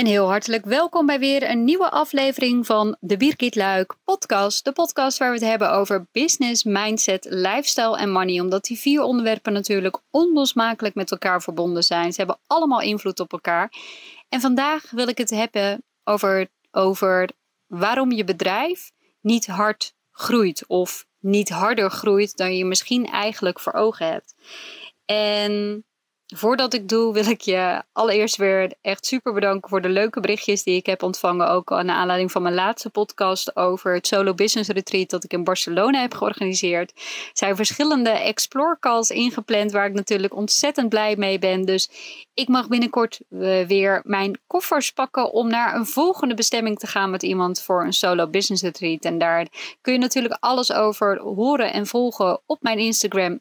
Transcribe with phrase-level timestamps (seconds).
[0.00, 4.64] En heel hartelijk welkom bij weer een nieuwe aflevering van de Birgit Luik podcast.
[4.64, 8.40] De podcast waar we het hebben over business, mindset, lifestyle en money.
[8.40, 12.12] Omdat die vier onderwerpen natuurlijk onlosmakelijk met elkaar verbonden zijn.
[12.12, 13.72] Ze hebben allemaal invloed op elkaar.
[14.28, 17.30] En vandaag wil ik het hebben over, over
[17.66, 18.90] waarom je bedrijf
[19.20, 20.64] niet hard groeit.
[20.66, 24.34] Of niet harder groeit dan je misschien eigenlijk voor ogen hebt.
[25.04, 25.84] En
[26.36, 30.62] Voordat ik doe, wil ik je allereerst weer echt super bedanken voor de leuke berichtjes
[30.62, 31.50] die ik heb ontvangen.
[31.50, 35.44] Ook naar aanleiding van mijn laatste podcast over het Solo Business Retreat dat ik in
[35.44, 36.90] Barcelona heb georganiseerd.
[36.90, 41.64] Er zijn verschillende explore calls ingepland waar ik natuurlijk ontzettend blij mee ben.
[41.64, 41.90] Dus
[42.34, 47.10] ik mag binnenkort uh, weer mijn koffers pakken om naar een volgende bestemming te gaan
[47.10, 49.04] met iemand voor een Solo Business Retreat.
[49.04, 49.46] En daar
[49.80, 53.40] kun je natuurlijk alles over horen en volgen op mijn Instagram,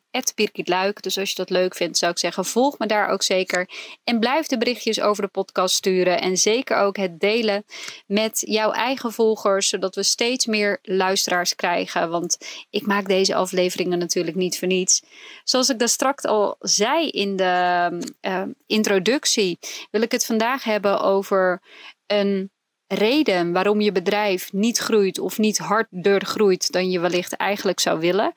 [0.52, 1.02] Luik.
[1.02, 3.70] Dus als je dat leuk vindt, zou ik zeggen, volg me daar ook zeker.
[4.04, 6.22] En blijf de berichtjes over de podcast sturen.
[6.22, 7.64] En zeker ook het delen
[8.08, 12.10] met jouw eigen volgers, zodat we steeds meer luisteraars krijgen.
[12.10, 12.38] Want
[12.70, 15.04] ik maak deze afleveringen natuurlijk niet voor niets.
[15.44, 19.60] Zoals ik daar straks al zei in de uh, introductie,
[19.92, 21.62] wil ik het vandaag hebben over
[22.08, 22.52] een
[22.94, 28.00] reden waarom je bedrijf niet groeit of niet harder groeit dan je wellicht eigenlijk zou
[28.00, 28.34] willen.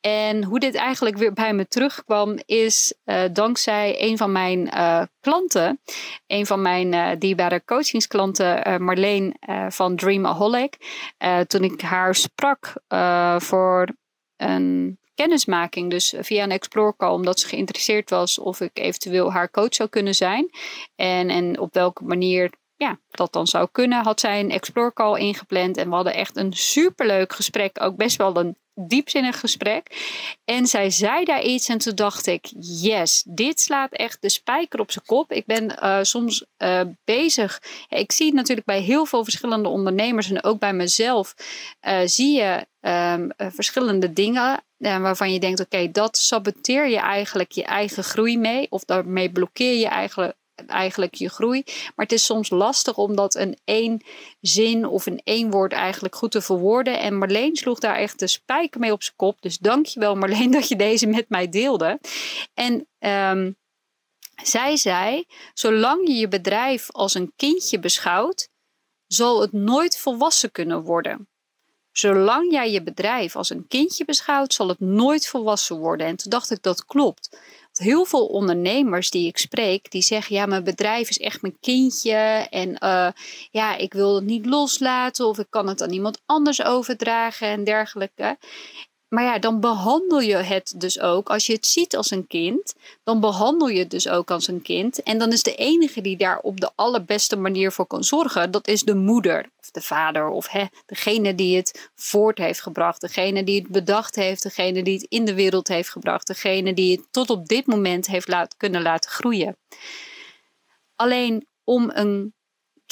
[0.00, 5.02] En hoe dit eigenlijk weer bij me terugkwam, is uh, dankzij een van mijn uh,
[5.20, 5.80] klanten,
[6.26, 9.36] een van mijn uh, dierbare coachingsklanten, Marleen
[9.68, 10.76] van Dreamaholic.
[11.46, 12.72] toen ik haar sprak
[13.38, 13.88] voor
[14.36, 19.50] een kennismaking, dus via een explore call, omdat ze geïnteresseerd was of ik eventueel haar
[19.50, 20.50] coach zou kunnen zijn.
[20.94, 22.50] En, en op welke manier
[22.82, 25.76] ja, dat dan zou kunnen, had zij een explore call ingepland.
[25.76, 27.82] En we hadden echt een superleuk gesprek.
[27.82, 29.86] Ook best wel een diepzinnig gesprek.
[30.44, 34.80] En zij zei daar iets en toen dacht ik, yes, dit slaat echt de spijker
[34.80, 35.32] op zijn kop.
[35.32, 37.62] Ik ben uh, soms uh, bezig.
[37.88, 41.34] ik zie het natuurlijk bij heel veel verschillende ondernemers en ook bij mezelf.
[41.82, 47.64] Uh, zie je um, verschillende dingen waarvan je denkt, oké, dat saboteer je eigenlijk je
[47.64, 48.66] eigen groei mee.
[48.70, 50.36] Of daarmee blokkeer je eigenlijk
[50.66, 51.62] eigenlijk je groei.
[51.66, 54.04] Maar het is soms lastig om dat in één
[54.40, 57.00] zin of in één woord eigenlijk goed te verwoorden.
[57.00, 59.42] En Marleen sloeg daar echt de spijker mee op zijn kop.
[59.42, 61.98] Dus dankjewel Marleen dat je deze met mij deelde.
[62.54, 63.56] En um,
[64.42, 65.24] zij zei,
[65.54, 68.48] zolang je je bedrijf als een kindje beschouwt,
[69.06, 71.28] zal het nooit volwassen kunnen worden.
[71.92, 76.06] Zolang jij je bedrijf als een kindje beschouwt, zal het nooit volwassen worden.
[76.06, 77.36] En toen dacht ik, dat klopt
[77.78, 82.46] heel veel ondernemers die ik spreek, die zeggen: Ja, mijn bedrijf is echt mijn kindje.
[82.50, 83.08] En uh,
[83.50, 85.26] ja, ik wil het niet loslaten.
[85.26, 88.38] Of ik kan het aan iemand anders overdragen en dergelijke.
[89.12, 92.74] Maar ja, dan behandel je het dus ook, als je het ziet als een kind,
[93.04, 95.02] dan behandel je het dus ook als een kind.
[95.02, 98.68] En dan is de enige die daar op de allerbeste manier voor kan zorgen, dat
[98.68, 103.44] is de moeder of de vader of hè, degene die het voort heeft gebracht, degene
[103.44, 107.06] die het bedacht heeft, degene die het in de wereld heeft gebracht, degene die het
[107.10, 109.56] tot op dit moment heeft kunnen laten groeien.
[110.96, 112.34] Alleen om een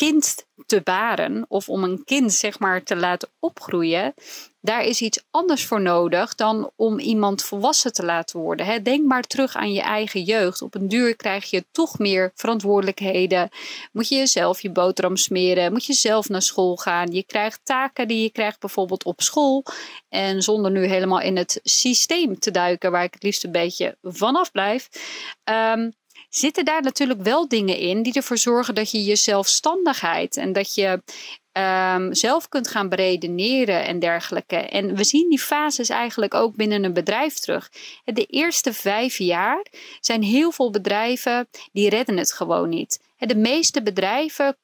[0.01, 4.15] kind te baren of om een kind zeg maar te laten opgroeien,
[4.61, 8.85] daar is iets anders voor nodig dan om iemand volwassen te laten worden.
[8.85, 10.63] Denk maar terug aan je eigen jeugd.
[10.63, 13.49] Op een duur krijg je toch meer verantwoordelijkheden.
[13.93, 15.73] Moet je jezelf je boterham smeren?
[15.73, 17.13] Moet je zelf naar school gaan?
[17.13, 19.65] Je krijgt taken die je krijgt bijvoorbeeld op school.
[20.09, 23.97] En zonder nu helemaal in het systeem te duiken, waar ik het liefst een beetje
[24.03, 24.89] vanaf blijf.
[25.45, 25.99] Um,
[26.31, 30.75] zitten daar natuurlijk wel dingen in die ervoor zorgen dat je je zelfstandigheid en dat
[30.75, 31.03] je
[31.53, 34.57] um, zelf kunt gaan beredeneren en dergelijke.
[34.57, 37.71] En we zien die fases eigenlijk ook binnen een bedrijf terug.
[38.05, 39.67] De eerste vijf jaar
[40.01, 43.01] zijn heel veel bedrijven die redden het gewoon niet.
[43.27, 44.57] De meeste bedrijven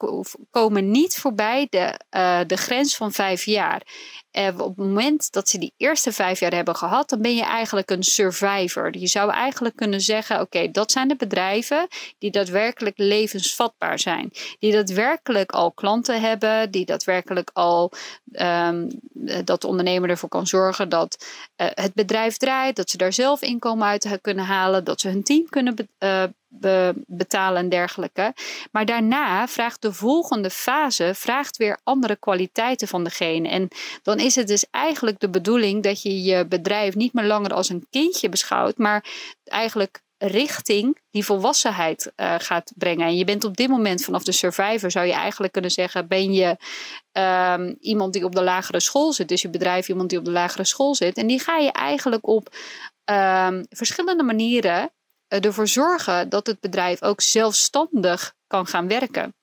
[0.50, 3.82] komen niet voorbij de, uh, de grens van vijf jaar.
[4.30, 7.44] En op het moment dat ze die eerste vijf jaar hebben gehad, dan ben je
[7.44, 8.98] eigenlijk een survivor.
[8.98, 11.86] Je zou eigenlijk kunnen zeggen: oké, dat zijn de bedrijven
[12.18, 14.30] die daadwerkelijk levensvatbaar zijn.
[14.58, 17.92] Die daadwerkelijk al klanten hebben, die daadwerkelijk al
[18.32, 18.88] um,
[19.44, 21.26] dat de ondernemer ervoor kan zorgen dat
[21.56, 25.22] uh, het bedrijf draait, dat ze daar zelf inkomen uit kunnen halen, dat ze hun
[25.22, 25.74] team kunnen
[27.06, 28.34] betalen en dergelijke.
[28.72, 33.48] Maar daarna vraagt de volgende fase vraagt weer andere kwaliteiten van degene.
[33.48, 33.68] En
[34.02, 37.68] dan is het dus eigenlijk de bedoeling dat je je bedrijf niet meer langer als
[37.68, 39.04] een kindje beschouwt, maar
[39.44, 43.06] eigenlijk richting die volwassenheid uh, gaat brengen.
[43.06, 46.32] En je bent op dit moment vanaf de survivor, zou je eigenlijk kunnen zeggen, ben
[46.32, 46.56] je
[47.12, 49.28] um, iemand die op de lagere school zit.
[49.28, 51.16] Dus je bedrijf iemand die op de lagere school zit.
[51.16, 52.54] En die ga je eigenlijk op
[53.10, 54.90] um, verschillende manieren
[55.28, 59.34] ervoor zorgen dat het bedrijf ook zelfstandig kan gaan werken.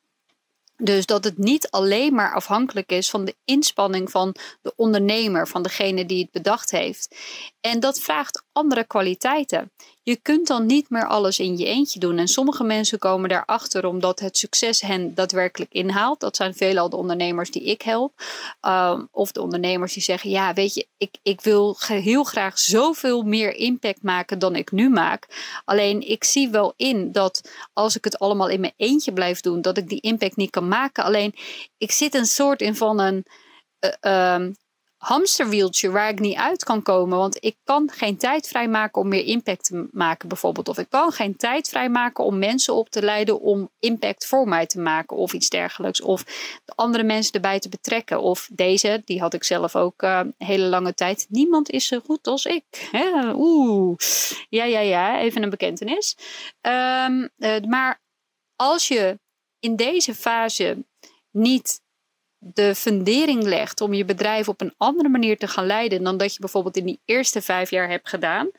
[0.77, 5.63] Dus dat het niet alleen maar afhankelijk is van de inspanning van de ondernemer, van
[5.63, 7.15] degene die het bedacht heeft.
[7.61, 9.71] En dat vraagt andere kwaliteiten.
[10.05, 12.17] Je kunt dan niet meer alles in je eentje doen.
[12.17, 16.19] En sommige mensen komen daarachter omdat het succes hen daadwerkelijk inhaalt.
[16.19, 18.13] Dat zijn veelal de ondernemers die ik help.
[18.61, 23.21] Um, of de ondernemers die zeggen: Ja, weet je, ik, ik wil heel graag zoveel
[23.21, 25.27] meer impact maken dan ik nu maak.
[25.65, 29.61] Alleen ik zie wel in dat als ik het allemaal in mijn eentje blijf doen,
[29.61, 31.03] dat ik die impact niet kan maken.
[31.03, 31.35] Alleen
[31.77, 33.25] ik zit een soort in van een.
[34.01, 34.55] Uh, um,
[35.03, 37.17] hamsterwieltje waar ik niet uit kan komen.
[37.17, 40.67] Want ik kan geen tijd vrijmaken om meer impact te maken, bijvoorbeeld.
[40.67, 44.65] Of ik kan geen tijd vrijmaken om mensen op te leiden om impact voor mij
[44.65, 46.01] te maken of iets dergelijks.
[46.01, 46.23] Of
[46.65, 48.21] de andere mensen erbij te betrekken.
[48.21, 51.25] Of deze, die had ik zelf ook uh, hele lange tijd.
[51.29, 52.91] Niemand is zo goed als ik.
[53.33, 53.95] Oeh,
[54.49, 56.17] ja, ja, ja, even een bekentenis.
[56.61, 58.01] Um, uh, maar
[58.55, 59.19] als je
[59.59, 60.85] in deze fase
[61.31, 61.81] niet
[62.45, 66.33] de fundering legt om je bedrijf op een andere manier te gaan leiden dan dat
[66.33, 68.49] je bijvoorbeeld in die eerste vijf jaar hebt gedaan,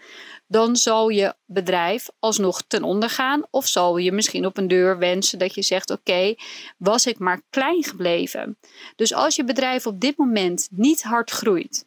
[0.46, 3.42] dan zal je bedrijf alsnog ten onder gaan.
[3.50, 6.34] Of zal je misschien op een deur wensen dat je zegt: Oké,
[6.76, 8.58] was ik maar klein gebleven.
[8.96, 11.86] Dus als je bedrijf op dit moment niet hard groeit,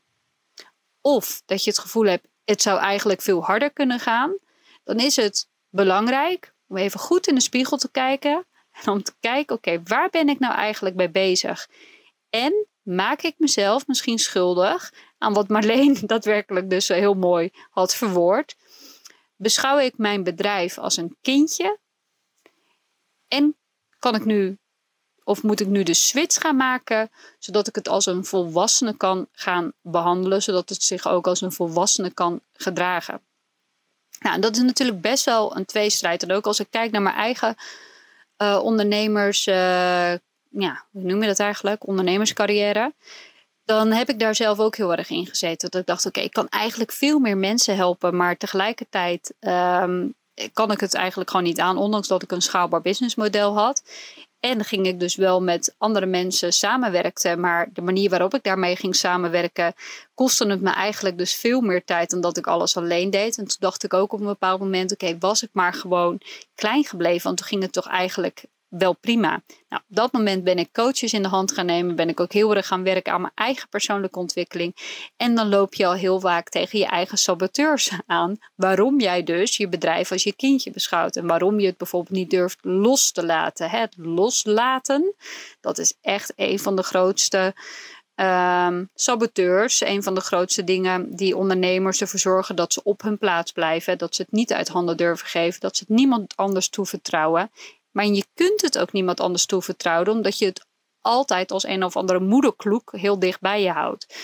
[1.01, 4.37] of dat je het gevoel hebt: het zou eigenlijk veel harder kunnen gaan,
[4.83, 8.45] dan is het belangrijk om even goed in de spiegel te kijken
[8.83, 11.67] en om te kijken, oké, waar ben ik nou eigenlijk mee bezig?
[12.29, 18.55] En maak ik mezelf misschien schuldig aan wat Marleen daadwerkelijk dus heel mooi had verwoord.
[19.35, 21.79] Beschouw ik mijn bedrijf als een kindje?
[23.27, 23.55] En
[23.99, 24.57] kan ik nu,
[25.23, 27.09] of moet ik nu de switch gaan maken,
[27.39, 31.51] zodat ik het als een volwassene kan gaan behandelen, zodat het zich ook als een
[31.51, 33.21] volwassene kan gedragen?
[34.19, 36.23] Nou, dat is natuurlijk best wel een tweestrijd.
[36.23, 37.55] En ook als ik kijk naar mijn eigen
[38.41, 40.11] uh, ondernemers, uh,
[40.49, 41.87] ja, hoe noem je dat eigenlijk?
[41.87, 42.93] Ondernemerscarrière.
[43.65, 45.69] Dan heb ik daar zelf ook heel erg in gezeten.
[45.69, 48.15] Dat ik dacht, oké, ik kan eigenlijk veel meer mensen helpen.
[48.15, 50.15] Maar tegelijkertijd um,
[50.53, 51.77] kan ik het eigenlijk gewoon niet aan.
[51.77, 53.83] Ondanks dat ik een schaalbaar businessmodel had.
[54.39, 57.39] En ging ik dus wel met andere mensen samenwerken.
[57.39, 59.73] Maar de manier waarop ik daarmee ging samenwerken,
[60.13, 63.37] kostte het me eigenlijk dus veel meer tijd dan dat ik alles alleen deed.
[63.37, 66.21] En toen dacht ik ook op een bepaald moment, oké, was ik maar gewoon
[66.55, 67.23] klein gebleven.
[67.23, 69.41] Want toen ging het toch eigenlijk wel prima.
[69.69, 71.95] Nou, op dat moment ben ik coaches in de hand gaan nemen.
[71.95, 74.75] Ben ik ook heel erg gaan werken aan mijn eigen persoonlijke ontwikkeling.
[75.17, 78.37] En dan loop je al heel vaak tegen je eigen saboteurs aan.
[78.55, 81.15] Waarom jij dus je bedrijf als je kindje beschouwt.
[81.15, 83.69] En waarom je het bijvoorbeeld niet durft los te laten.
[83.69, 85.13] Het loslaten,
[85.61, 87.53] dat is echt een van de grootste
[88.15, 89.81] um, saboteurs.
[89.81, 93.97] Een van de grootste dingen die ondernemers ervoor zorgen dat ze op hun plaats blijven.
[93.97, 95.59] Dat ze het niet uit handen durven geven.
[95.59, 97.51] Dat ze het niemand anders toevertrouwen.
[97.97, 100.65] Maar je kunt het ook niemand anders toevertrouwen, omdat je het
[101.01, 104.15] altijd als een of andere moederkloek heel dicht bij je houdt.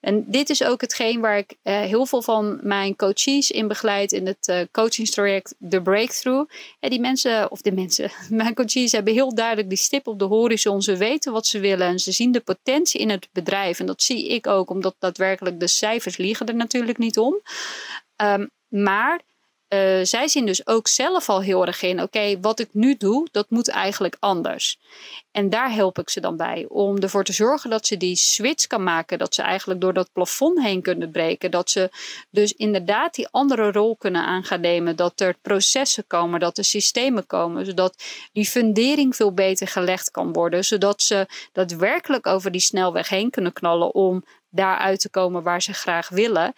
[0.00, 4.12] En dit is ook hetgeen waar ik uh, heel veel van mijn coaches in begeleid
[4.12, 6.50] in het uh, coachingstraject The Breakthrough.
[6.80, 10.24] En die mensen, of de mensen, mijn coaches hebben heel duidelijk die stip op de
[10.24, 10.82] horizon.
[10.82, 13.80] Ze weten wat ze willen en ze zien de potentie in het bedrijf.
[13.80, 17.40] En dat zie ik ook, omdat daadwerkelijk de cijfers liegen er natuurlijk niet om.
[18.22, 19.20] Um, maar
[19.74, 23.28] uh, zij zien dus ook zelf al heel erg in, oké, wat ik nu doe,
[23.30, 24.78] dat moet eigenlijk anders.
[25.30, 28.66] En daar help ik ze dan bij, om ervoor te zorgen dat ze die switch
[28.66, 31.90] kan maken, dat ze eigenlijk door dat plafond heen kunnen breken, dat ze
[32.30, 36.64] dus inderdaad die andere rol kunnen aan gaan nemen, dat er processen komen, dat er
[36.64, 38.02] systemen komen, zodat
[38.32, 43.52] die fundering veel beter gelegd kan worden, zodat ze daadwerkelijk over die snelweg heen kunnen
[43.52, 46.52] knallen om daaruit te komen waar ze graag willen.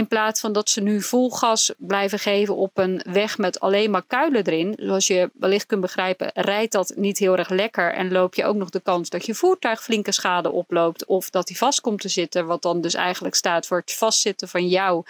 [0.00, 3.90] In plaats van dat ze nu vol gas blijven geven op een weg met alleen
[3.90, 4.74] maar kuilen erin.
[4.76, 7.92] Zoals je wellicht kunt begrijpen, rijdt dat niet heel erg lekker.
[7.92, 11.06] En loop je ook nog de kans dat je voertuig flinke schade oploopt.
[11.06, 12.46] Of dat hij vast komt te zitten.
[12.46, 15.04] Wat dan dus eigenlijk staat voor het vastzitten van jou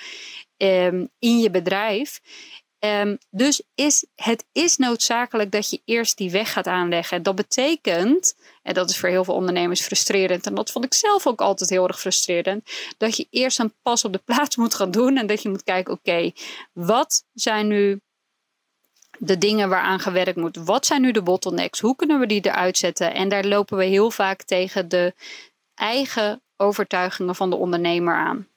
[0.56, 2.20] um, in je bedrijf.
[2.84, 7.22] Um, dus is, het is noodzakelijk dat je eerst die weg gaat aanleggen.
[7.22, 11.26] Dat betekent, en dat is voor heel veel ondernemers frustrerend, en dat vond ik zelf
[11.26, 14.90] ook altijd heel erg frustrerend, dat je eerst een pas op de plaats moet gaan
[14.90, 16.32] doen en dat je moet kijken, oké,
[16.72, 18.00] wat zijn nu
[19.18, 20.56] de dingen waaraan gewerkt moet?
[20.56, 21.80] Wat zijn nu de bottlenecks?
[21.80, 23.14] Hoe kunnen we die eruit zetten?
[23.14, 25.14] En daar lopen we heel vaak tegen de
[25.74, 28.48] eigen overtuigingen van de ondernemer aan.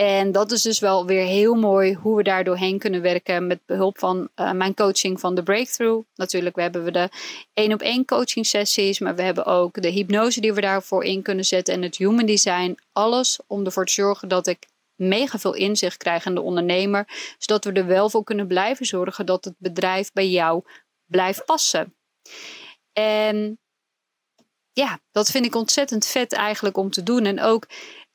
[0.00, 3.60] En dat is dus wel weer heel mooi hoe we daar doorheen kunnen werken met
[3.66, 6.06] behulp van uh, mijn coaching van de Breakthrough.
[6.14, 7.08] Natuurlijk hebben we de
[7.52, 11.22] één op één coaching sessies, maar we hebben ook de hypnose die we daarvoor in
[11.22, 12.78] kunnen zetten en het human design.
[12.92, 17.64] Alles om ervoor te zorgen dat ik mega veel inzicht krijg in de ondernemer, zodat
[17.64, 20.62] we er wel voor kunnen blijven zorgen dat het bedrijf bij jou
[21.06, 21.94] blijft passen.
[22.92, 23.58] En
[24.72, 27.24] ja, dat vind ik ontzettend vet eigenlijk om te doen.
[27.24, 27.66] En ook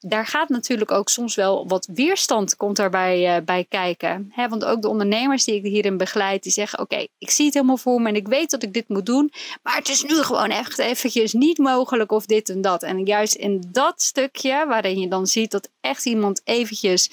[0.07, 4.33] daar gaat natuurlijk ook soms wel wat weerstand komt daarbij uh, bij kijken.
[4.49, 7.77] Want ook de ondernemers die ik hierin begeleid, die zeggen: Oké, ik zie het helemaal
[7.77, 9.31] voor me en ik weet dat ik dit moet doen.
[9.63, 12.83] Maar het is nu gewoon echt eventjes niet mogelijk of dit en dat.
[12.83, 17.09] En juist in dat stukje, waarin je dan ziet dat echt iemand eventjes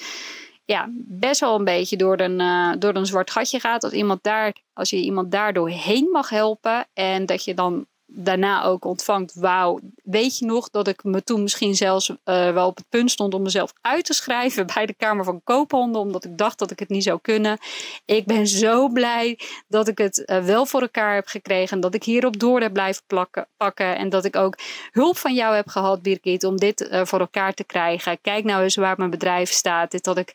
[0.65, 3.83] ja, best wel een beetje door een, uh, door een zwart gatje gaat.
[3.83, 8.63] Als, iemand daar, als je iemand daardoor heen mag helpen en dat je dan daarna
[8.63, 9.33] ook ontvangt.
[9.33, 13.11] Wauw, weet je nog dat ik me toen misschien zelfs uh, wel op het punt
[13.11, 16.71] stond om mezelf uit te schrijven bij de Kamer van Koophandel, omdat ik dacht dat
[16.71, 17.57] ik het niet zou kunnen.
[18.05, 22.03] Ik ben zo blij dat ik het uh, wel voor elkaar heb gekregen, dat ik
[22.03, 24.57] hierop door heb blijven plakken, pakken en dat ik ook
[24.91, 28.21] hulp van jou heb gehad, Birgit, om dit uh, voor elkaar te krijgen.
[28.21, 29.91] Kijk nou eens waar mijn bedrijf staat.
[29.91, 30.33] Dit had ik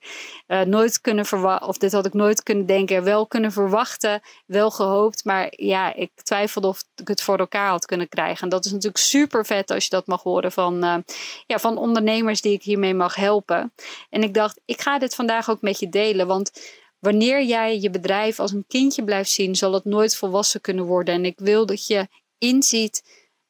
[0.65, 5.25] nooit kunnen verwachten, of dit had ik nooit kunnen denken, wel kunnen verwachten, wel gehoopt,
[5.25, 8.43] maar ja, ik twijfelde of ik het voor elkaar had kunnen krijgen.
[8.43, 10.97] En dat is natuurlijk super vet als je dat mag horen van, uh,
[11.47, 13.73] ja, van ondernemers die ik hiermee mag helpen.
[14.11, 16.27] En ik dacht, ik ga dit vandaag ook met je delen.
[16.27, 16.51] Want
[16.99, 21.15] wanneer jij je bedrijf als een kindje blijft zien, zal het nooit volwassen kunnen worden.
[21.15, 22.09] En ik wil dat je
[22.39, 23.03] inziet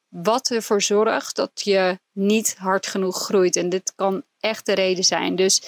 [0.09, 3.55] wat ervoor zorgt dat je niet hard genoeg groeit.
[3.55, 5.35] En dit kan echt de reden zijn.
[5.35, 5.61] Dus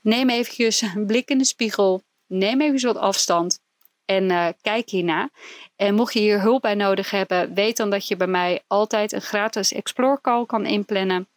[0.00, 2.02] neem eventjes een blik in de spiegel.
[2.26, 3.60] Neem even wat afstand.
[4.04, 5.30] En uh, kijk hierna.
[5.76, 9.12] En mocht je hier hulp bij nodig hebben, weet dan dat je bij mij altijd
[9.12, 11.31] een gratis Explore call kan inplannen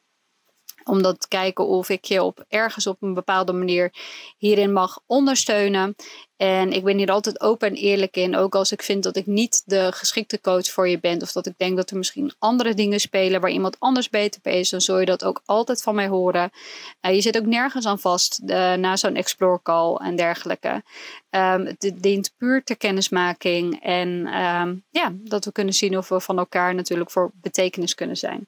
[0.85, 3.93] om dat te kijken of ik je op ergens op een bepaalde manier
[4.37, 5.95] hierin mag ondersteunen.
[6.37, 8.35] En ik ben hier altijd open en eerlijk in.
[8.35, 11.21] Ook als ik vind dat ik niet de geschikte coach voor je ben.
[11.21, 14.59] Of dat ik denk dat er misschien andere dingen spelen waar iemand anders beter bij
[14.59, 14.69] is.
[14.69, 16.51] Dan zul je dat ook altijd van mij horen.
[17.01, 20.83] Uh, je zit ook nergens aan vast uh, na zo'n explore call en dergelijke.
[21.29, 23.83] Um, het dient puur ter kennismaking.
[23.83, 24.09] En
[24.43, 28.47] um, ja, dat we kunnen zien of we van elkaar natuurlijk voor betekenis kunnen zijn.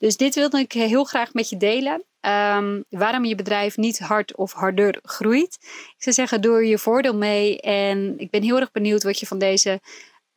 [0.00, 2.04] Dus dit wilde ik heel graag met je delen.
[2.20, 5.58] Um, waarom je bedrijf niet hard of harder groeit.
[5.96, 7.60] Ik zou zeggen, doe je voordeel mee.
[7.60, 9.80] En ik ben heel erg benieuwd wat je van deze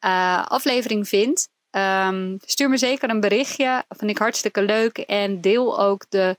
[0.06, 1.50] uh, aflevering vindt.
[1.72, 3.84] Um, stuur me zeker een berichtje.
[3.90, 4.98] Vind ik hartstikke leuk.
[4.98, 6.36] En deel ook de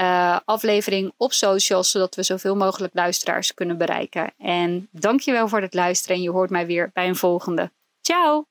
[0.00, 4.34] uh, aflevering op socials, zodat we zoveel mogelijk luisteraars kunnen bereiken.
[4.38, 6.16] En dankjewel voor het luisteren.
[6.16, 7.72] En je hoort mij weer bij een volgende.
[8.00, 8.46] Ciao!